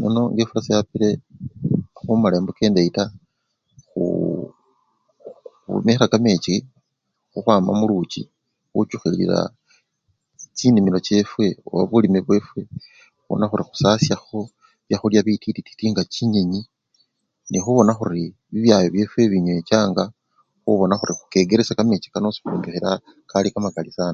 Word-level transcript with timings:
Nono 0.00 0.22
nga-efula 0.32 0.60
seyapile 0.66 1.08
khumala 1.96 2.34
embuka 2.36 2.62
endeyi 2.64 2.90
taa, 2.96 3.12
khuuu 3.88 4.42
khwinikha 5.64 6.06
kamechi 6.12 6.54
khukhwama 7.30 7.72
muluchi 7.78 8.22
khuchukhilila 8.72 9.38
chinimilo 10.56 10.98
oba 11.70 11.84
bulime 11.90 12.20
bwefwe 12.26 12.60
khubona 13.20 13.44
khuri 13.50 13.64
khusasha 13.68 14.14
byakhulya 14.86 15.20
bititi-titi 15.26 15.84
nga 15.92 16.02
luno 16.02 16.12
chinyenyi, 16.14 16.60
nekhubona 17.50 17.92
khuri 17.98 18.24
bibyayo 18.52 18.88
byefwe 18.94 19.20
binywechanga 19.32 20.04
khubona 20.62 20.94
khuri 20.98 21.12
khukekelesha 21.18 21.76
kamechi 21.78 22.08
kano 22.12 24.08